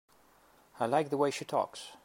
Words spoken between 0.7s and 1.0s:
I